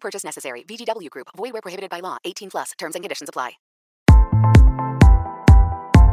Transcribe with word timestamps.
Purchase 0.00 0.24
necessary. 0.24 0.64
VGW 0.64 1.10
Group. 1.10 1.28
Void 1.36 1.52
where 1.52 1.62
prohibited 1.62 1.90
by 1.90 2.00
law. 2.00 2.16
18 2.24 2.50
plus. 2.50 2.72
Terms 2.78 2.94
and 2.94 3.02
conditions 3.04 3.28
apply. 3.28 3.58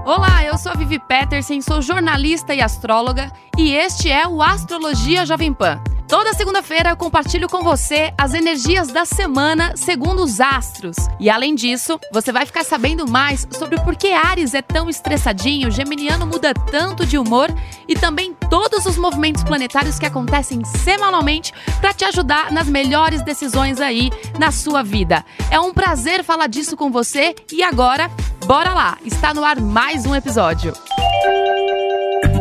Olá, 0.05 0.43
eu 0.43 0.55
sou 0.55 0.71
a 0.71 0.75
Vivi 0.75 0.99
Peterson, 0.99 1.59
sou 1.61 1.81
jornalista 1.81 2.53
e 2.53 2.61
astróloga 2.61 3.31
e 3.57 3.73
este 3.73 4.11
é 4.11 4.27
o 4.27 4.39
Astrologia 4.39 5.25
Jovem 5.25 5.51
Pan. 5.51 5.81
Toda 6.07 6.35
segunda-feira 6.35 6.91
eu 6.91 6.95
compartilho 6.95 7.49
com 7.49 7.63
você 7.63 8.13
as 8.15 8.35
energias 8.35 8.89
da 8.89 9.05
semana 9.05 9.75
segundo 9.75 10.23
os 10.23 10.39
astros. 10.39 10.95
E 11.19 11.27
além 11.31 11.55
disso, 11.55 11.99
você 12.13 12.31
vai 12.31 12.45
ficar 12.45 12.63
sabendo 12.63 13.09
mais 13.09 13.47
sobre 13.49 13.81
por 13.81 13.95
que 13.95 14.13
Ares 14.13 14.53
é 14.53 14.61
tão 14.61 14.87
estressadinho, 14.87 15.71
Geminiano 15.71 16.27
muda 16.27 16.53
tanto 16.53 17.03
de 17.07 17.17
humor 17.17 17.49
e 17.87 17.95
também 17.95 18.35
todos 18.55 18.85
os 18.85 18.95
movimentos 18.95 19.43
planetários 19.43 19.99
que 19.99 20.05
acontecem 20.05 20.63
semanalmente 20.63 21.53
para 21.81 21.91
te 21.91 22.05
ajudar 22.05 22.53
nas 22.53 22.69
melhores 22.69 23.21
decisões 23.21 23.81
aí 23.81 24.09
na 24.39 24.49
sua 24.49 24.81
vida. 24.81 25.25
É 25.51 25.59
um 25.59 25.73
prazer 25.73 26.23
falar 26.23 26.47
disso 26.47 26.77
com 26.77 26.89
você 26.89 27.35
e 27.51 27.61
agora, 27.61 28.09
bora 28.45 28.73
lá! 28.73 28.97
Está 29.03 29.33
no 29.33 29.43
ar 29.43 29.59
mais 29.59 30.05
um 30.05 30.15
episódio. 30.15 30.71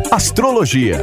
Astrologia. 0.09 1.01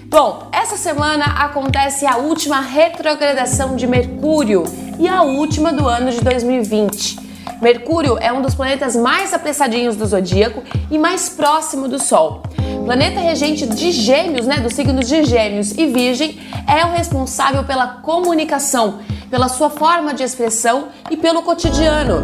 Bom, 0.09 0.47
essa 0.53 0.77
semana 0.77 1.25
acontece 1.25 2.05
a 2.05 2.15
última 2.15 2.61
retrogradação 2.61 3.75
de 3.75 3.85
Mercúrio 3.85 4.63
e 4.97 5.05
a 5.07 5.21
última 5.21 5.73
do 5.73 5.85
ano 5.85 6.11
de 6.11 6.21
2020. 6.21 7.26
Mercúrio 7.61 8.17
é 8.19 8.31
um 8.31 8.41
dos 8.41 8.53
planetas 8.53 8.95
mais 8.95 9.33
apressadinhos 9.33 9.95
do 9.95 10.05
zodíaco 10.05 10.63
e 10.91 10.97
mais 10.97 11.27
próximo 11.29 11.87
do 11.87 12.01
Sol. 12.01 12.43
Planeta 12.85 13.19
regente 13.19 13.65
de 13.65 13.91
Gêmeos, 13.91 14.45
né, 14.45 14.57
dos 14.57 14.73
signos 14.73 15.07
de 15.07 15.23
Gêmeos 15.23 15.71
e 15.71 15.87
Virgem, 15.87 16.39
é 16.67 16.85
o 16.85 16.91
responsável 16.91 17.63
pela 17.63 17.87
comunicação, 17.87 18.99
pela 19.29 19.49
sua 19.49 19.69
forma 19.69 20.13
de 20.13 20.23
expressão 20.23 20.89
e 21.09 21.17
pelo 21.17 21.41
cotidiano, 21.41 22.23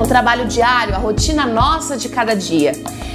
o 0.00 0.06
trabalho 0.06 0.46
diário, 0.46 0.94
a 0.94 0.98
rotina 0.98 1.46
nossa 1.46 1.96
de 1.96 2.08
cada 2.08 2.36
dia. 2.36 2.72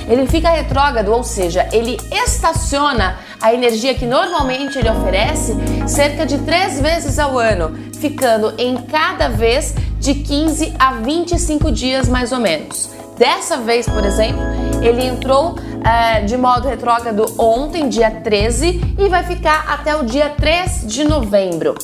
Ele 0.10 0.26
fica 0.26 0.50
retrógrado, 0.50 1.10
ou 1.10 1.24
seja, 1.24 1.70
ele 1.72 1.98
estaciona 2.12 3.20
a 3.40 3.54
energia 3.54 3.94
que 3.94 4.08
normalmente 4.08 4.78
ele 4.80 4.90
oferece 4.90 5.56
cerca 5.88 6.26
de 6.26 6.40
três 6.40 6.82
vezes 6.82 7.20
ao 7.20 7.38
ano, 7.38 7.78
ficando 7.94 8.56
em 8.58 8.76
cada 8.76 9.30
vez 9.30 9.76
de 10.00 10.16
15 10.16 10.74
a 10.80 10.94
25 10.94 11.72
dias 11.72 12.08
mais 12.08 12.32
ou 12.32 12.40
menos. 12.40 12.90
Dessa 13.18 13.58
vez, 13.58 13.88
por 13.88 14.04
exemplo, 14.06 14.42
ele 14.82 15.06
entrou 15.06 15.56
é, 15.84 16.22
de 16.22 16.38
modo 16.38 16.68
retrógrado 16.68 17.26
ontem, 17.38 17.90
dia 17.90 18.10
13, 18.10 18.96
e 18.98 19.10
vai 19.10 19.24
ficar 19.24 19.66
até 19.68 19.96
o 19.96 20.06
dia 20.06 20.30
3 20.30 20.86
de 20.88 21.04
novembro. 21.04 21.76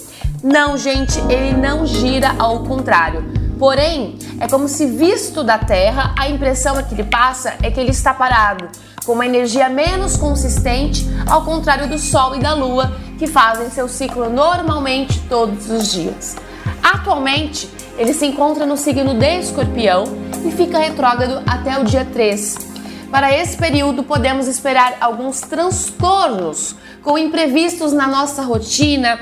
Não, 0.42 0.78
gente, 0.78 1.20
ele 1.30 1.58
não 1.58 1.86
gira 1.86 2.36
ao 2.40 2.64
contrário. 2.64 3.25
Porém, 3.59 4.18
é 4.40 4.48
como 4.48 4.68
se 4.68 4.86
visto 4.86 5.44
da 5.44 5.58
Terra, 5.58 6.14
a 6.18 6.30
impressão 6.30 6.81
que 6.84 6.94
ele 6.94 7.04
passa 7.04 7.56
é 7.62 7.72
que 7.72 7.80
ele 7.80 7.92
está 7.92 8.14
parado, 8.14 8.68
com 9.06 9.14
uma 9.14 9.25
energia 9.25 9.70
menos 9.70 10.18
consistente, 10.18 11.06
ao 11.28 11.44
contrário 11.44 11.88
do 11.88 11.98
Sol 11.98 12.36
e 12.36 12.40
da 12.40 12.54
Lua, 12.54 12.92
que 13.18 13.28
fazem 13.28 13.70
seu 13.70 13.88
ciclo 13.88 14.30
normalmente 14.30 15.20
todos 15.30 15.70
os 15.70 15.92
dias. 15.92 16.36
Atualmente, 16.84 17.70
ele 17.97 18.13
se 18.13 18.25
encontra 18.25 18.66
no 18.66 18.78
signo 18.78 19.13
de 19.13 19.39
Escorpião 19.39 20.03
e 20.45 20.51
fica 20.51 20.78
retrógrado 20.78 21.41
até 21.47 21.79
o 21.79 21.83
dia 21.83 22.06
3. 22.06 22.57
Para 23.09 23.33
esse 23.33 23.56
período, 23.56 24.03
podemos 24.03 24.47
esperar 24.47 24.97
alguns 25.00 25.39
transtornos 25.41 26.75
com 27.01 27.17
imprevistos 27.17 27.94
na 27.94 28.07
nossa 28.07 28.41
rotina. 28.41 29.19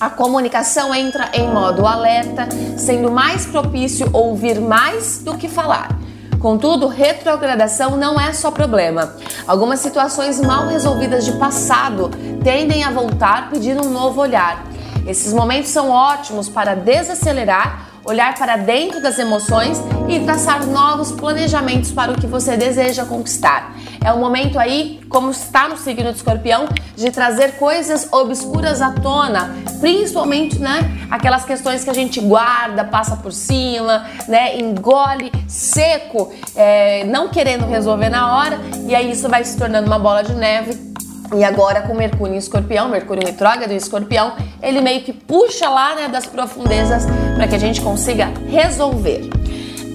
A 0.00 0.08
comunicação 0.08 0.94
entra 0.94 1.30
em 1.34 1.48
modo 1.48 1.86
alerta, 1.86 2.48
sendo 2.78 3.10
mais 3.10 3.44
propício 3.44 4.08
ouvir 4.12 4.60
mais 4.60 5.18
do 5.18 5.36
que 5.36 5.48
falar. 5.48 5.98
Contudo, 6.40 6.88
retrogradação 6.88 7.96
não 7.96 8.20
é 8.20 8.32
só 8.32 8.50
problema. 8.50 9.14
Algumas 9.46 9.80
situações 9.80 10.40
mal 10.40 10.66
resolvidas 10.66 11.24
de 11.24 11.32
passado 11.32 12.10
tendem 12.42 12.84
a 12.84 12.90
voltar 12.90 13.50
pedindo 13.50 13.86
um 13.86 13.90
novo 13.90 14.20
olhar. 14.20 14.64
Esses 15.06 15.32
momentos 15.32 15.70
são 15.70 15.90
ótimos 15.90 16.48
para 16.48 16.74
desacelerar 16.74 17.93
olhar 18.04 18.34
para 18.36 18.56
dentro 18.56 19.02
das 19.02 19.18
emoções 19.18 19.80
e 20.08 20.20
traçar 20.20 20.66
novos 20.66 21.12
planejamentos 21.12 21.90
para 21.90 22.12
o 22.12 22.14
que 22.14 22.26
você 22.26 22.56
deseja 22.56 23.04
conquistar. 23.04 23.74
É 24.04 24.12
o 24.12 24.18
momento 24.18 24.58
aí, 24.58 25.00
como 25.08 25.30
está 25.30 25.68
no 25.68 25.76
signo 25.76 26.10
de 26.10 26.18
escorpião, 26.18 26.68
de 26.94 27.10
trazer 27.10 27.56
coisas 27.56 28.12
obscuras 28.12 28.82
à 28.82 28.92
tona, 28.92 29.54
principalmente, 29.80 30.58
né, 30.58 31.06
aquelas 31.10 31.44
questões 31.44 31.82
que 31.82 31.90
a 31.90 31.94
gente 31.94 32.20
guarda, 32.20 32.84
passa 32.84 33.16
por 33.16 33.32
cima, 33.32 34.04
né, 34.28 34.58
engole 34.58 35.32
seco, 35.48 36.32
é, 36.54 37.04
não 37.04 37.28
querendo 37.28 37.66
resolver 37.66 38.10
na 38.10 38.36
hora, 38.36 38.60
e 38.86 38.94
aí 38.94 39.10
isso 39.10 39.28
vai 39.28 39.44
se 39.44 39.56
tornando 39.56 39.86
uma 39.86 39.98
bola 39.98 40.22
de 40.22 40.34
neve 40.34 40.93
e 41.32 41.42
agora 41.42 41.82
com 41.82 41.94
Mercúrio 41.94 42.34
em 42.34 42.38
Escorpião, 42.38 42.88
Mercúrio 42.88 43.26
retrógrado 43.26 43.70
em 43.70 43.76
Escorpião, 43.76 44.34
ele 44.62 44.80
meio 44.80 45.02
que 45.02 45.12
puxa 45.12 45.68
lá 45.68 45.94
né, 45.94 46.08
das 46.08 46.26
profundezas 46.26 47.04
para 47.34 47.48
que 47.48 47.54
a 47.54 47.58
gente 47.58 47.80
consiga 47.80 48.32
resolver. 48.48 49.28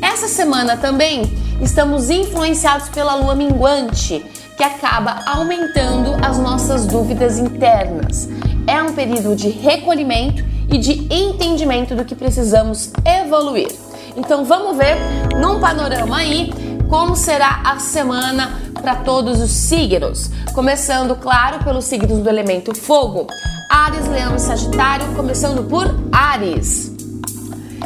Essa 0.01 0.27
semana 0.27 0.77
também 0.77 1.23
estamos 1.61 2.09
influenciados 2.09 2.89
pela 2.89 3.15
lua 3.15 3.35
minguante, 3.35 4.25
que 4.57 4.63
acaba 4.63 5.23
aumentando 5.25 6.15
as 6.21 6.37
nossas 6.37 6.85
dúvidas 6.85 7.37
internas. 7.37 8.27
É 8.67 8.81
um 8.81 8.93
período 8.93 9.35
de 9.35 9.49
recolhimento 9.49 10.43
e 10.71 10.77
de 10.77 11.07
entendimento 11.13 11.95
do 11.95 12.05
que 12.05 12.15
precisamos 12.15 12.91
evoluir. 13.05 13.69
Então 14.15 14.43
vamos 14.43 14.77
ver 14.77 14.97
num 15.39 15.59
panorama 15.59 16.17
aí 16.17 16.51
como 16.89 17.15
será 17.15 17.61
a 17.63 17.79
semana 17.79 18.59
para 18.73 18.95
todos 18.95 19.39
os 19.39 19.51
signos. 19.51 20.29
Começando, 20.53 21.15
claro, 21.15 21.63
pelos 21.63 21.85
signos 21.85 22.19
do 22.19 22.29
elemento 22.29 22.75
fogo: 22.75 23.27
Ares, 23.69 24.07
Leão 24.07 24.35
e 24.35 24.39
Sagitário, 24.39 25.05
começando 25.15 25.63
por 25.69 25.85
Ares. 26.11 26.91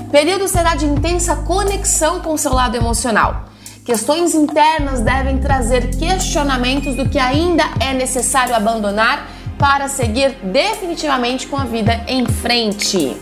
Período 0.09 0.47
será 0.47 0.75
de 0.75 0.85
intensa 0.85 1.35
conexão 1.35 2.21
com 2.21 2.37
seu 2.37 2.53
lado 2.53 2.75
emocional. 2.75 3.45
Questões 3.83 4.33
internas 4.33 5.01
devem 5.01 5.39
trazer 5.39 5.89
questionamentos 5.97 6.95
do 6.95 7.09
que 7.09 7.19
ainda 7.19 7.63
é 7.81 7.93
necessário 7.93 8.55
abandonar 8.55 9.27
para 9.57 9.89
seguir 9.89 10.37
definitivamente 10.43 11.47
com 11.47 11.57
a 11.57 11.65
vida 11.65 12.03
em 12.07 12.25
frente. 12.25 13.17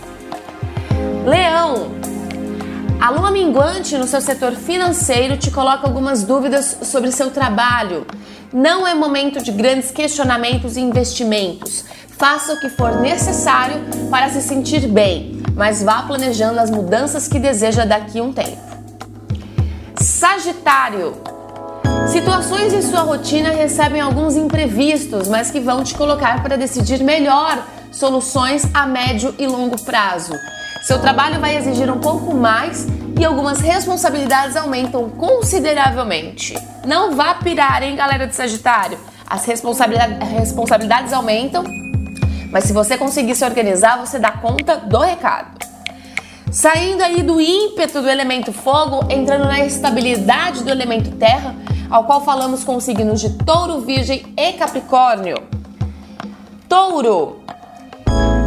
Leão, 1.26 2.01
A 3.02 3.10
lua 3.10 3.32
minguante 3.32 3.98
no 3.98 4.06
seu 4.06 4.22
setor 4.22 4.52
financeiro 4.52 5.36
te 5.36 5.50
coloca 5.50 5.88
algumas 5.88 6.24
dúvidas 6.24 6.78
sobre 6.84 7.12
seu 7.12 7.32
trabalho. 7.32 8.06
Não 8.54 8.88
é 8.88 8.94
momento 8.94 9.42
de 9.42 9.52
grandes 9.52 9.90
questionamentos 9.90 10.78
e 10.78 10.82
investimentos. 10.82 11.84
Faça 12.10 12.54
o 12.54 12.60
que 12.60 12.70
for 12.70 13.02
necessário 13.02 13.82
para 14.12 14.30
se 14.30 14.40
sentir 14.44 14.88
bem, 14.88 15.42
mas 15.56 15.82
vá 15.82 16.04
planejando 16.04 16.60
as 16.60 16.70
mudanças 16.70 17.28
que 17.28 17.40
deseja 17.40 17.86
daqui 17.86 18.20
a 18.20 18.24
um 18.24 18.32
tempo. 18.32 18.62
Sagitário. 20.00 21.18
Situações 22.08 22.72
em 22.72 22.84
sua 22.84 23.02
rotina 23.02 23.50
recebem 23.50 24.00
alguns 24.00 24.36
imprevistos, 24.36 25.28
mas 25.28 25.50
que 25.50 25.60
vão 25.60 25.84
te 25.84 25.96
colocar 25.96 26.44
para 26.44 26.56
decidir 26.56 27.04
melhor 27.04 27.66
soluções 27.92 28.64
a 28.76 28.86
médio 28.86 29.34
e 29.40 29.48
longo 29.48 29.82
prazo. 29.82 30.34
Seu 30.82 31.00
trabalho 31.00 31.40
vai 31.40 31.56
exigir 31.56 31.92
um 31.92 32.00
pouco 32.00 32.34
mais 32.34 32.88
e 33.20 33.24
algumas 33.24 33.60
responsabilidades 33.60 34.56
aumentam 34.56 35.10
consideravelmente. 35.12 36.56
Não 36.86 37.16
vá 37.16 37.36
pirar, 37.36 37.84
hein, 37.84 37.96
galera 37.96 38.26
de 38.26 38.36
Sagitário? 38.36 38.98
As 39.30 39.46
responsabilidades, 39.46 40.18
responsabilidades 40.28 41.14
aumentam, 41.14 41.64
mas 42.52 42.64
se 42.64 42.74
você 42.74 42.98
conseguir 42.98 43.36
se 43.36 43.46
organizar, 43.46 44.00
você 44.00 44.18
dá 44.18 44.32
conta 44.32 44.78
do 44.78 45.00
recado. 45.00 45.60
Saindo 46.52 47.04
aí 47.04 47.22
do 47.22 47.40
ímpeto 47.40 48.02
do 48.02 48.10
elemento 48.10 48.52
fogo, 48.52 49.06
entrando 49.08 49.46
na 49.46 49.60
estabilidade 49.64 50.64
do 50.64 50.72
elemento 50.72 51.12
terra, 51.12 51.56
ao 51.92 52.06
qual 52.06 52.26
falamos 52.26 52.64
com 52.64 52.76
os 52.76 52.84
signos 52.84 53.22
de 53.22 53.30
Touro, 53.46 53.82
Virgem 53.82 54.34
e 54.36 54.54
Capricórnio. 54.54 55.38
Touro, 56.68 57.41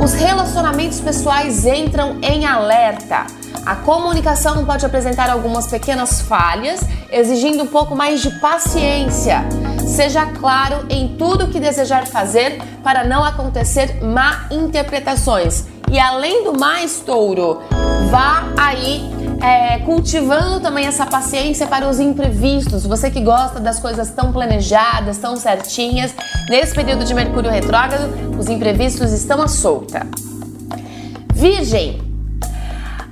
os 0.05 0.13
relacionamentos 0.13 1.01
pessoais 1.01 1.65
entram 1.65 2.19
em 2.21 2.45
alerta. 2.45 3.27
A 3.65 3.75
comunicação 3.75 4.63
pode 4.67 4.85
apresentar 4.85 5.31
algumas 5.31 5.67
pequenas 5.67 6.21
falhas, 6.21 6.81
exigindo 7.11 7.63
um 7.63 7.67
pouco 7.67 7.97
mais 7.97 8.21
de 8.21 8.29
paciência. 8.39 9.43
Seja 9.87 10.27
claro 10.27 10.85
em 10.91 11.17
tudo 11.17 11.49
que 11.49 11.59
desejar 11.59 12.07
fazer 12.07 12.61
para 12.83 13.05
não 13.05 13.25
acontecer 13.25 14.05
má 14.05 14.47
interpretações. 14.51 15.65
E 15.91 15.99
além 15.99 16.45
do 16.45 16.59
mais, 16.59 17.01
touro, 17.01 17.63
vá 18.11 18.45
aí 18.59 19.11
é, 19.45 19.79
cultivando 19.81 20.59
também 20.59 20.87
essa 20.87 21.05
paciência 21.05 21.67
para 21.67 21.87
os 21.87 22.01
imprevistos. 22.01 22.87
Você 22.87 23.11
que 23.11 23.21
gosta 23.21 23.61
das 23.61 23.79
coisas 23.79 24.11
tão 24.11 24.33
planejadas, 24.33 25.19
tão 25.19 25.37
certinhas, 25.37 26.15
nesse 26.49 26.75
período 26.75 27.05
de 27.05 27.13
Mercúrio 27.13 27.51
retrógrado, 27.51 28.39
os 28.39 28.49
imprevistos 28.49 29.13
estão 29.13 29.43
à 29.43 29.49
solta. 29.49 30.07
Virgem. 31.35 32.01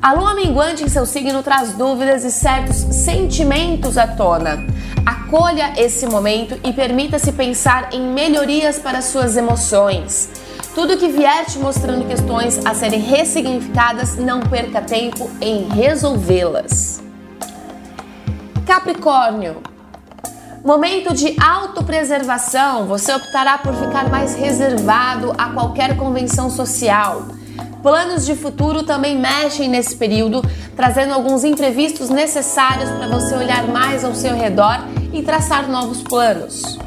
A 0.00 0.14
lua 0.14 0.34
minguante 0.34 0.82
em 0.82 0.88
seu 0.88 1.05
signo 1.05 1.43
traz 1.43 1.75
dúvidas 1.75 2.25
e 2.25 2.32
certos 2.32 2.76
sentimentos 2.76 3.99
à 3.99 4.06
tona. 4.06 4.67
Acolha 5.05 5.75
esse 5.76 6.06
momento 6.06 6.58
e 6.64 6.73
permita-se 6.73 7.31
pensar 7.32 7.93
em 7.93 8.00
melhorias 8.00 8.79
para 8.79 9.02
suas 9.02 9.37
emoções. 9.37 10.31
Tudo 10.75 10.97
que 10.97 11.09
vier 11.09 11.45
te 11.45 11.59
mostrando 11.59 12.07
questões 12.07 12.65
a 12.65 12.75
serem 12.75 13.01
ressignificadas, 13.01 14.17
não 14.17 14.41
perca 14.41 14.81
tempo 14.81 15.31
em 15.39 15.65
resolvê-las. 15.69 17.03
Capricórnio. 18.67 19.59
Momento 20.65 21.13
de 21.13 21.37
autopreservação, 21.39 22.87
você 22.87 23.13
optará 23.13 23.59
por 23.59 23.75
ficar 23.75 24.09
mais 24.09 24.35
reservado 24.35 25.35
a 25.37 25.51
qualquer 25.51 25.95
convenção 25.97 26.49
social. 26.49 27.27
Planos 27.83 28.25
de 28.25 28.35
futuro 28.35 28.83
também 28.83 29.19
mexem 29.19 29.69
nesse 29.69 29.97
período, 29.97 30.41
trazendo 30.75 31.13
alguns 31.13 31.45
imprevistos 31.45 32.09
necessários 32.09 32.89
para 32.91 33.09
você 33.09 33.35
olhar 33.35 33.67
mais 33.69 34.05
ao 34.05 34.15
seu 34.15 34.35
redor 34.35 34.79
e 35.13 35.21
traçar 35.23 35.69
novos 35.69 36.01
planos. 36.01 36.79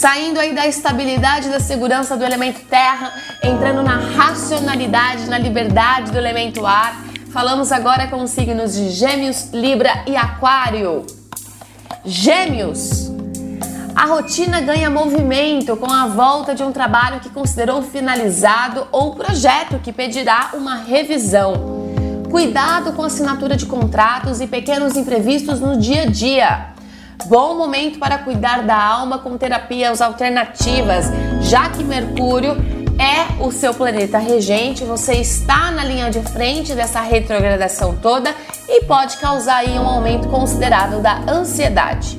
Saindo 0.00 0.40
aí 0.40 0.54
da 0.54 0.66
estabilidade 0.66 1.50
da 1.50 1.60
segurança 1.60 2.16
do 2.16 2.24
elemento 2.24 2.60
terra, 2.70 3.12
entrando 3.44 3.82
na 3.82 3.98
racionalidade, 3.98 5.28
na 5.28 5.36
liberdade 5.36 6.10
do 6.10 6.16
elemento 6.16 6.64
ar. 6.64 7.04
Falamos 7.30 7.70
agora 7.70 8.06
com 8.06 8.22
os 8.22 8.30
signos 8.30 8.72
de 8.72 8.88
Gêmeos, 8.88 9.50
Libra 9.52 10.02
e 10.06 10.16
Aquário. 10.16 11.04
Gêmeos. 12.02 13.12
A 13.94 14.06
rotina 14.06 14.62
ganha 14.62 14.88
movimento 14.88 15.76
com 15.76 15.92
a 15.92 16.06
volta 16.06 16.54
de 16.54 16.62
um 16.62 16.72
trabalho 16.72 17.20
que 17.20 17.28
considerou 17.28 17.82
finalizado 17.82 18.88
ou 18.90 19.14
projeto 19.14 19.78
que 19.80 19.92
pedirá 19.92 20.52
uma 20.54 20.76
revisão. 20.76 21.78
Cuidado 22.30 22.94
com 22.94 23.02
a 23.02 23.06
assinatura 23.06 23.54
de 23.54 23.66
contratos 23.66 24.40
e 24.40 24.46
pequenos 24.46 24.96
imprevistos 24.96 25.60
no 25.60 25.76
dia 25.76 26.04
a 26.04 26.06
dia. 26.06 26.69
Bom 27.26 27.54
momento 27.54 27.98
para 27.98 28.18
cuidar 28.18 28.62
da 28.62 28.76
alma 28.76 29.18
com 29.18 29.36
terapias 29.36 30.00
alternativas, 30.00 31.06
já 31.42 31.68
que 31.68 31.84
Mercúrio 31.84 32.56
é 32.98 33.42
o 33.42 33.50
seu 33.50 33.72
planeta 33.72 34.18
regente, 34.18 34.84
você 34.84 35.14
está 35.14 35.70
na 35.70 35.84
linha 35.84 36.10
de 36.10 36.20
frente 36.20 36.74
dessa 36.74 37.00
retrogradação 37.00 37.96
toda 37.96 38.34
e 38.68 38.84
pode 38.84 39.16
causar 39.18 39.56
aí 39.56 39.78
um 39.78 39.86
aumento 39.86 40.28
considerável 40.28 41.00
da 41.00 41.18
ansiedade. 41.28 42.18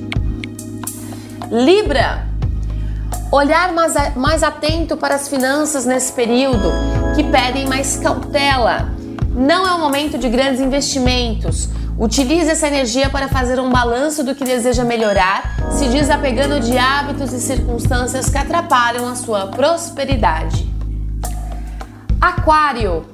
Libra, 1.52 2.28
olhar 3.32 3.74
mais, 3.74 4.16
mais 4.16 4.44
atento 4.44 4.96
para 4.98 5.16
as 5.16 5.28
finanças 5.28 5.86
nesse 5.86 6.12
período, 6.14 6.72
que 7.16 7.24
pedem 7.24 7.68
mais 7.68 7.98
cautela. 7.98 8.90
Não 9.36 9.68
é 9.68 9.74
o 9.74 9.80
momento 9.80 10.18
de 10.18 10.30
grandes 10.30 10.60
investimentos. 10.62 11.70
Utilize 12.02 12.50
essa 12.50 12.66
energia 12.66 13.12
para 13.12 13.28
fazer 13.28 13.60
um 13.60 13.70
balanço 13.70 14.24
do 14.24 14.34
que 14.34 14.44
deseja 14.44 14.84
melhorar, 14.84 15.56
se 15.70 15.88
desapegando 15.88 16.60
de 16.60 16.76
hábitos 16.76 17.32
e 17.32 17.40
circunstâncias 17.40 18.28
que 18.28 18.40
atrapalham 18.40 19.08
a 19.08 19.16
sua 19.16 19.46
prosperidade. 19.46 20.68
Aquário. 22.20 23.06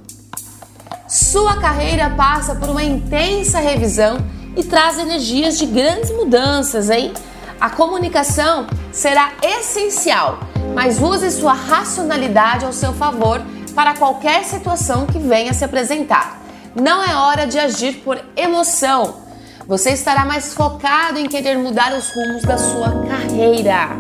Sua 1.06 1.58
carreira 1.58 2.12
passa 2.12 2.56
por 2.56 2.70
uma 2.70 2.82
intensa 2.82 3.60
revisão 3.60 4.20
e 4.56 4.64
traz 4.64 4.98
energias 4.98 5.58
de 5.58 5.66
grandes 5.66 6.10
mudanças, 6.12 6.90
hein? 6.90 7.14
A 7.60 7.70
comunicação 7.70 8.68
será 8.94 9.34
essencial, 9.44 10.40
mas 10.74 11.02
use 11.02 11.30
sua 11.32 11.52
racionalidade 11.52 12.64
ao 12.64 12.72
seu 12.72 12.94
favor 12.94 13.42
para 13.76 13.96
qualquer 13.96 14.46
situação 14.46 15.06
que 15.06 15.20
venha 15.20 15.54
se 15.54 15.66
apresentar. 15.66 16.47
Não 16.80 17.04
é 17.04 17.16
hora 17.16 17.48
de 17.48 17.58
agir 17.58 18.04
por 18.04 18.24
emoção. 18.36 19.16
Você 19.66 19.94
estará 19.94 20.24
mais 20.24 20.54
focado 20.54 21.18
em 21.18 21.28
querer 21.28 21.58
mudar 21.58 21.92
os 21.98 22.12
rumos 22.14 22.44
da 22.44 22.56
sua 22.56 23.04
carreira. 23.08 23.98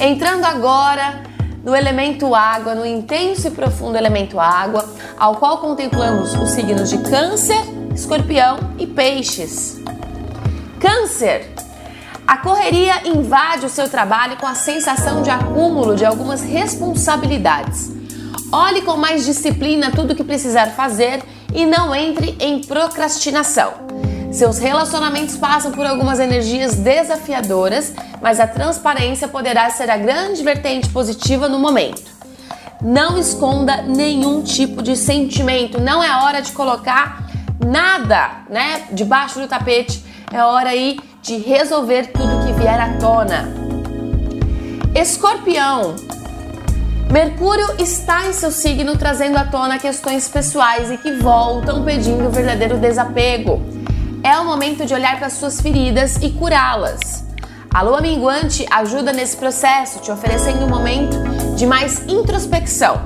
Entrando 0.00 0.46
agora 0.46 1.22
no 1.62 1.76
elemento 1.76 2.34
água, 2.34 2.74
no 2.74 2.86
intenso 2.86 3.48
e 3.48 3.50
profundo 3.50 3.98
elemento 3.98 4.40
água, 4.40 4.88
ao 5.18 5.36
qual 5.36 5.58
contemplamos 5.58 6.34
os 6.34 6.52
signos 6.52 6.88
de 6.88 6.96
Câncer, 6.96 7.60
Escorpião 7.94 8.58
e 8.78 8.86
Peixes. 8.86 9.78
Câncer. 10.80 11.52
A 12.26 12.38
correria 12.38 13.06
invade 13.06 13.66
o 13.66 13.68
seu 13.68 13.90
trabalho 13.90 14.38
com 14.38 14.46
a 14.46 14.54
sensação 14.54 15.20
de 15.20 15.28
acúmulo 15.28 15.94
de 15.96 16.06
algumas 16.06 16.40
responsabilidades. 16.40 17.99
Olhe 18.52 18.82
com 18.82 18.96
mais 18.96 19.24
disciplina 19.24 19.92
tudo 19.92 20.12
o 20.12 20.16
que 20.16 20.24
precisar 20.24 20.70
fazer 20.70 21.22
e 21.54 21.64
não 21.64 21.94
entre 21.94 22.36
em 22.40 22.60
procrastinação. 22.60 23.74
Seus 24.32 24.58
relacionamentos 24.58 25.36
passam 25.36 25.70
por 25.70 25.86
algumas 25.86 26.18
energias 26.18 26.74
desafiadoras, 26.74 27.92
mas 28.20 28.40
a 28.40 28.46
transparência 28.48 29.28
poderá 29.28 29.70
ser 29.70 29.88
a 29.88 29.96
grande 29.96 30.42
vertente 30.42 30.88
positiva 30.88 31.48
no 31.48 31.60
momento. 31.60 32.02
Não 32.82 33.18
esconda 33.18 33.82
nenhum 33.82 34.42
tipo 34.42 34.82
de 34.82 34.96
sentimento, 34.96 35.80
não 35.80 36.02
é 36.02 36.24
hora 36.24 36.40
de 36.40 36.50
colocar 36.50 37.30
nada, 37.64 38.42
né, 38.48 38.82
debaixo 38.90 39.38
do 39.38 39.46
tapete. 39.46 40.04
É 40.32 40.42
hora 40.42 40.70
aí 40.70 40.98
de 41.22 41.36
resolver 41.36 42.08
tudo 42.12 42.46
que 42.46 42.52
vier 42.52 42.80
à 42.80 42.96
tona. 42.98 43.48
Escorpião, 44.94 45.94
Mercúrio 47.10 47.66
está 47.76 48.28
em 48.28 48.32
seu 48.32 48.52
signo 48.52 48.96
trazendo 48.96 49.36
à 49.36 49.44
tona 49.44 49.80
questões 49.80 50.28
pessoais 50.28 50.92
e 50.92 50.96
que 50.96 51.14
voltam 51.14 51.84
pedindo 51.84 52.30
verdadeiro 52.30 52.78
desapego. 52.78 53.60
É 54.22 54.38
o 54.38 54.44
momento 54.44 54.86
de 54.86 54.94
olhar 54.94 55.18
para 55.18 55.28
suas 55.28 55.60
feridas 55.60 56.18
e 56.22 56.30
curá-las. 56.30 57.24
A 57.74 57.82
lua 57.82 58.00
minguante 58.00 58.64
ajuda 58.70 59.12
nesse 59.12 59.36
processo, 59.36 59.98
te 59.98 60.12
oferecendo 60.12 60.64
um 60.64 60.68
momento 60.68 61.16
de 61.56 61.66
mais 61.66 62.06
introspecção. 62.06 63.00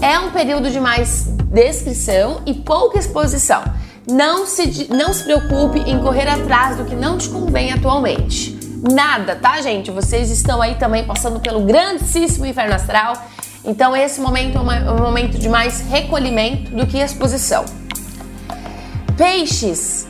É 0.00 0.18
um 0.18 0.30
período 0.30 0.70
de 0.70 0.80
mais 0.80 1.24
descrição 1.52 2.40
e 2.46 2.54
pouca 2.54 2.98
exposição. 2.98 3.62
Não 4.10 4.46
se, 4.46 4.88
não 4.88 5.12
se 5.12 5.24
preocupe 5.24 5.80
em 5.80 5.98
correr 6.00 6.28
atrás 6.28 6.78
do 6.78 6.86
que 6.86 6.94
não 6.94 7.18
te 7.18 7.28
convém 7.28 7.74
atualmente 7.74 8.57
nada, 8.82 9.36
tá, 9.36 9.60
gente? 9.60 9.90
Vocês 9.90 10.30
estão 10.30 10.62
aí 10.62 10.76
também 10.76 11.04
passando 11.04 11.40
pelo 11.40 11.60
grandíssimo 11.60 12.46
inferno 12.46 12.74
astral. 12.74 13.14
Então, 13.64 13.96
esse 13.96 14.20
momento 14.20 14.58
é 14.58 14.90
um 14.92 15.02
momento 15.02 15.38
de 15.38 15.48
mais 15.48 15.80
recolhimento 15.80 16.70
do 16.70 16.86
que 16.86 16.98
exposição. 16.98 17.64
Peixes. 19.16 20.06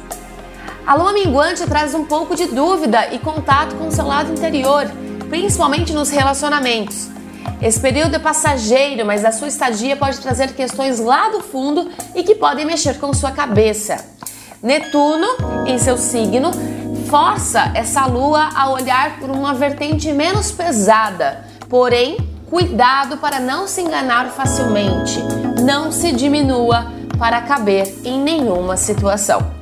A 0.86 0.94
lua 0.94 1.12
minguante 1.12 1.66
traz 1.66 1.94
um 1.94 2.04
pouco 2.04 2.34
de 2.34 2.46
dúvida 2.46 3.12
e 3.12 3.18
contato 3.18 3.74
com 3.74 3.88
o 3.88 3.92
seu 3.92 4.06
lado 4.06 4.32
interior, 4.32 4.90
principalmente 5.28 5.92
nos 5.92 6.10
relacionamentos. 6.10 7.08
Esse 7.60 7.80
período 7.80 8.16
é 8.16 8.18
passageiro, 8.18 9.04
mas 9.04 9.24
a 9.24 9.32
sua 9.32 9.48
estadia 9.48 9.96
pode 9.96 10.20
trazer 10.20 10.54
questões 10.54 11.00
lá 11.00 11.28
do 11.28 11.40
fundo 11.40 11.90
e 12.14 12.22
que 12.22 12.34
podem 12.34 12.64
mexer 12.64 12.98
com 12.98 13.12
sua 13.12 13.32
cabeça. 13.32 14.04
Netuno, 14.62 15.26
em 15.66 15.78
seu 15.78 15.96
signo, 15.96 16.50
força 17.08 17.72
essa 17.74 18.04
lua 18.04 18.50
a 18.54 18.70
olhar 18.70 19.18
por 19.18 19.30
uma 19.30 19.54
vertente 19.54 20.12
menos 20.12 20.52
pesada, 20.52 21.44
porém, 21.68 22.18
cuidado 22.46 23.16
para 23.16 23.40
não 23.40 23.66
se 23.66 23.80
enganar 23.80 24.28
facilmente. 24.30 25.18
Não 25.64 25.90
se 25.90 26.12
diminua 26.12 26.92
para 27.18 27.40
caber 27.40 27.92
em 28.04 28.20
nenhuma 28.20 28.76
situação. 28.76 29.58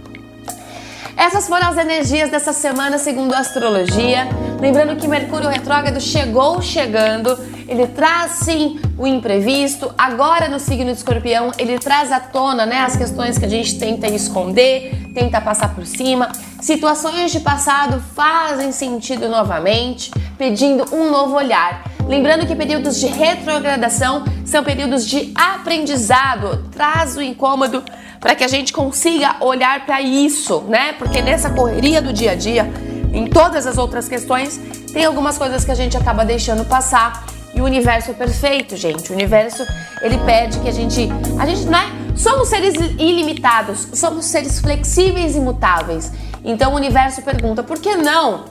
Essas 1.17 1.47
foram 1.47 1.69
as 1.69 1.79
energias 1.79 2.31
dessa 2.31 2.53
semana 2.53 2.99
segundo 2.99 3.33
a 3.33 3.39
astrologia. 3.39 4.29
Lembrando 4.61 4.97
que 4.97 5.09
Mercúrio 5.09 5.49
retrógrado 5.49 6.01
chegou 6.01 6.61
chegando, 6.61 7.39
ele 7.69 7.87
traz 7.87 8.33
sim 8.45 8.81
o 8.97 9.07
imprevisto. 9.07 9.93
Agora 9.97 10.49
no 10.49 10.59
signo 10.59 10.87
de 10.87 10.99
Escorpião, 10.99 11.53
ele 11.59 11.79
traz 11.79 12.13
à 12.13 12.21
tona, 12.21 12.65
né, 12.65 12.81
as 12.81 12.97
questões 12.97 13.39
que 13.39 13.45
a 13.45 13.49
gente 13.49 13.79
tenta 13.79 14.07
esconder, 14.07 15.11
tenta 15.15 15.41
passar 15.41 15.75
por 15.75 15.85
cima. 15.85 16.31
Situações 16.61 17.33
de 17.33 17.41
passado 17.41 18.03
fazem 18.15 18.73
sentido 18.73 19.29
novamente, 19.29 20.11
pedindo 20.39 20.85
um 20.95 21.11
novo 21.11 21.37
olhar. 21.37 21.85
Lembrando 22.07 22.47
que 22.47 22.55
períodos 22.55 23.01
de 23.01 23.07
retrogradação 23.07 24.25
são 24.45 24.63
períodos 24.63 25.05
de 25.07 25.33
aprendizado, 25.35 26.65
traz 26.71 27.17
o 27.17 27.23
incômodo 27.23 27.83
para 28.21 28.35
que 28.35 28.45
a 28.45 28.49
gente 28.49 28.73
consiga 28.73 29.37
olhar 29.41 29.85
para 29.85 30.01
isso, 30.01 30.63
né? 30.69 30.93
Porque 30.93 31.21
nessa 31.21 31.51
correria 31.51 32.01
do 32.01 32.13
dia 32.13 32.33
a 32.33 32.35
dia, 32.35 32.71
em 33.13 33.27
todas 33.27 33.67
as 33.67 33.77
outras 33.77 34.09
questões, 34.09 34.61
tem 34.93 35.05
algumas 35.05 35.37
coisas 35.37 35.65
que 35.65 35.71
a 35.71 35.75
gente 35.75 35.97
acaba 35.97 36.25
deixando 36.25 36.65
passar. 36.65 37.25
E 37.57 37.61
o 37.61 37.65
universo 37.65 38.11
é 38.11 38.15
perfeito, 38.15 38.77
gente. 38.77 39.11
O 39.11 39.15
universo, 39.15 39.67
ele 40.03 40.19
pede 40.19 40.59
que 40.61 40.69
a 40.69 40.73
gente, 40.73 41.09
a 41.41 41.47
gente 41.47 41.65
não 41.65 41.79
é, 41.79 41.87
somos 42.15 42.49
seres 42.49 42.75
ilimitados, 42.75 43.89
somos 43.95 44.27
seres 44.27 44.61
flexíveis 44.61 45.35
e 45.35 45.41
mutáveis. 45.41 46.13
Então 46.45 46.75
o 46.75 46.77
universo 46.77 47.23
pergunta: 47.23 47.63
"Por 47.63 47.79
que 47.79 47.97
não 47.97 48.45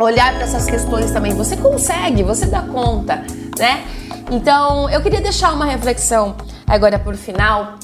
olhar 0.00 0.32
para 0.34 0.44
essas 0.44 0.64
questões 0.64 1.10
também? 1.10 1.34
Você 1.34 1.54
consegue, 1.58 2.22
você 2.22 2.46
dá 2.46 2.62
conta, 2.62 3.22
né?" 3.58 3.84
Então, 4.30 4.90
eu 4.90 5.00
queria 5.02 5.20
deixar 5.20 5.52
uma 5.52 5.66
reflexão 5.66 6.34
agora 6.66 6.98
por 6.98 7.14
final 7.14 7.74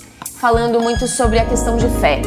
falando 0.41 0.81
muito 0.81 1.07
sobre 1.07 1.39
a 1.39 1.45
questão 1.45 1.77
de 1.77 1.89
fé. 2.01 2.21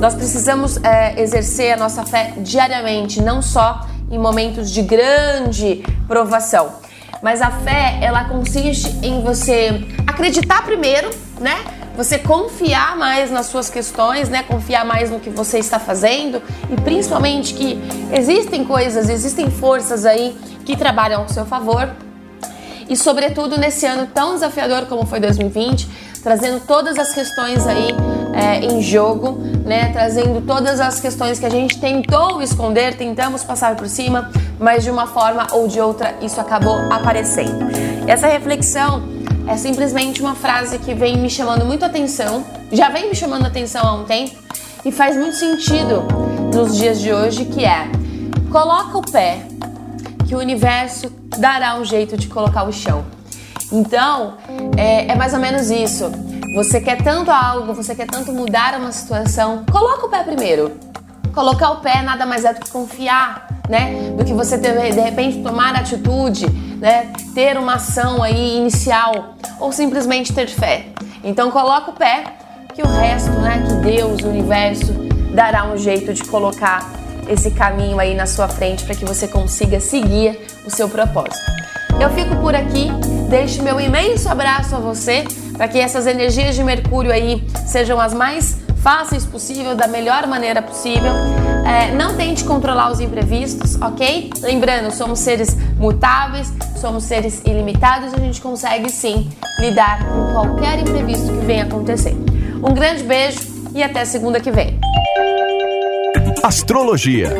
Nós 0.00 0.14
precisamos 0.14 0.76
é, 0.82 1.20
exercer 1.20 1.74
a 1.74 1.76
nossa 1.76 2.04
fé 2.04 2.32
diariamente, 2.38 3.22
não 3.22 3.40
só 3.40 3.86
em 4.10 4.18
momentos 4.18 4.72
de 4.72 4.82
grande 4.82 5.84
provação. 6.08 6.72
Mas 7.22 7.42
a 7.42 7.50
fé, 7.50 7.98
ela 8.00 8.24
consiste 8.24 8.88
em 9.02 9.22
você 9.22 9.86
acreditar 10.06 10.62
primeiro, 10.64 11.10
né? 11.38 11.56
Você 11.96 12.18
confiar 12.18 12.96
mais 12.96 13.30
nas 13.30 13.46
suas 13.46 13.68
questões, 13.68 14.28
né? 14.28 14.42
Confiar 14.42 14.86
mais 14.86 15.10
no 15.10 15.20
que 15.20 15.28
você 15.28 15.58
está 15.58 15.78
fazendo 15.78 16.42
e 16.70 16.80
principalmente 16.80 17.52
que 17.52 17.78
existem 18.12 18.64
coisas, 18.64 19.10
existem 19.10 19.50
forças 19.50 20.06
aí 20.06 20.34
que 20.64 20.76
trabalham 20.76 21.22
ao 21.22 21.28
seu 21.28 21.44
favor. 21.44 21.90
E 22.88 22.96
sobretudo 22.96 23.58
nesse 23.58 23.86
ano 23.86 24.08
tão 24.12 24.34
desafiador 24.34 24.86
como 24.86 25.04
foi 25.04 25.20
2020, 25.20 25.88
trazendo 26.22 26.60
todas 26.66 26.98
as 26.98 27.12
questões 27.12 27.66
aí 27.66 27.88
é, 28.34 28.64
em 28.64 28.80
jogo, 28.80 29.38
né? 29.64 29.92
Trazendo 29.92 30.44
todas 30.44 30.80
as 30.80 31.00
questões 31.00 31.38
que 31.38 31.46
a 31.46 31.50
gente 31.50 31.78
tentou 31.78 32.42
esconder, 32.42 32.96
tentamos 32.96 33.44
passar 33.44 33.76
por 33.76 33.88
cima, 33.88 34.30
mas 34.58 34.84
de 34.84 34.90
uma 34.90 35.06
forma 35.06 35.46
ou 35.52 35.68
de 35.68 35.80
outra 35.80 36.14
isso 36.22 36.40
acabou 36.40 36.76
aparecendo. 36.92 37.68
Essa 38.06 38.26
reflexão 38.26 39.02
é 39.46 39.56
simplesmente 39.56 40.20
uma 40.20 40.34
frase 40.34 40.78
que 40.78 40.94
vem 40.94 41.16
me 41.16 41.30
chamando 41.30 41.64
muito 41.64 41.84
atenção, 41.84 42.44
já 42.72 42.88
vem 42.88 43.08
me 43.08 43.14
chamando 43.14 43.46
atenção 43.46 43.82
há 43.82 43.94
um 43.94 44.04
tempo 44.04 44.36
e 44.84 44.92
faz 44.92 45.16
muito 45.16 45.36
sentido 45.36 46.02
nos 46.54 46.76
dias 46.76 47.00
de 47.00 47.12
hoje, 47.12 47.44
que 47.44 47.64
é 47.64 47.88
coloca 48.50 48.98
o 48.98 49.02
pé 49.02 49.38
que 50.26 50.34
o 50.34 50.38
universo 50.38 51.10
dará 51.38 51.76
um 51.76 51.84
jeito 51.84 52.16
de 52.16 52.28
colocar 52.28 52.64
o 52.64 52.72
chão. 52.72 53.04
Então, 53.72 54.34
é, 54.76 55.10
é 55.10 55.14
mais 55.14 55.32
ou 55.32 55.40
menos 55.40 55.70
isso. 55.70 56.10
Você 56.52 56.80
quer 56.80 57.00
tanto 57.00 57.30
algo, 57.30 57.72
você 57.72 57.94
quer 57.94 58.06
tanto 58.06 58.32
mudar 58.32 58.74
uma 58.74 58.90
situação, 58.90 59.64
coloca 59.70 60.06
o 60.06 60.08
pé 60.08 60.24
primeiro. 60.24 60.72
Colocar 61.32 61.70
o 61.70 61.76
pé 61.76 62.02
nada 62.02 62.26
mais 62.26 62.44
é 62.44 62.52
do 62.52 62.60
que 62.60 62.70
confiar, 62.70 63.46
né? 63.68 64.10
Do 64.16 64.24
que 64.24 64.34
você 64.34 64.58
ter, 64.58 64.74
de 64.92 65.00
repente 65.00 65.42
tomar 65.42 65.76
atitude, 65.76 66.50
né? 66.80 67.12
Ter 67.34 67.56
uma 67.56 67.74
ação 67.74 68.20
aí 68.20 68.58
inicial 68.58 69.36
ou 69.60 69.70
simplesmente 69.70 70.32
ter 70.32 70.48
fé. 70.48 70.86
Então 71.22 71.52
coloca 71.52 71.92
o 71.92 71.94
pé 71.94 72.24
que 72.74 72.82
o 72.82 72.88
resto, 72.88 73.30
né? 73.30 73.62
Que 73.68 73.74
Deus, 73.74 74.20
o 74.20 74.28
universo 74.28 74.92
dará 75.32 75.64
um 75.66 75.76
jeito 75.76 76.12
de 76.12 76.24
colocar 76.24 76.90
esse 77.28 77.52
caminho 77.52 78.00
aí 78.00 78.16
na 78.16 78.26
sua 78.26 78.48
frente 78.48 78.84
para 78.84 78.96
que 78.96 79.04
você 79.04 79.28
consiga 79.28 79.78
seguir 79.78 80.36
o 80.66 80.70
seu 80.70 80.88
propósito. 80.88 81.59
Eu 82.00 82.08
fico 82.10 82.34
por 82.36 82.54
aqui. 82.54 82.88
Deixo 83.28 83.62
meu 83.62 83.78
imenso 83.78 84.28
abraço 84.28 84.74
a 84.74 84.78
você 84.78 85.24
para 85.56 85.68
que 85.68 85.78
essas 85.78 86.06
energias 86.06 86.54
de 86.54 86.64
Mercúrio 86.64 87.12
aí 87.12 87.46
sejam 87.66 88.00
as 88.00 88.14
mais 88.14 88.58
fáceis 88.82 89.26
possível, 89.26 89.76
da 89.76 89.86
melhor 89.86 90.26
maneira 90.26 90.62
possível. 90.62 91.12
É, 91.66 91.92
não 91.94 92.16
tente 92.16 92.42
controlar 92.44 92.90
os 92.90 92.98
imprevistos, 92.98 93.80
ok? 93.80 94.30
Lembrando, 94.40 94.90
somos 94.90 95.18
seres 95.18 95.54
mutáveis, 95.76 96.50
somos 96.80 97.04
seres 97.04 97.42
ilimitados 97.44 98.12
e 98.12 98.16
a 98.16 98.18
gente 98.18 98.40
consegue 98.40 98.90
sim 98.90 99.28
lidar 99.58 100.00
com 100.06 100.32
qualquer 100.32 100.78
imprevisto 100.78 101.26
que 101.26 101.44
venha 101.44 101.64
acontecer. 101.64 102.16
Um 102.64 102.72
grande 102.72 103.04
beijo 103.04 103.40
e 103.74 103.82
até 103.82 104.06
segunda 104.06 104.40
que 104.40 104.50
vem. 104.50 104.80
Astrologia 106.42 107.34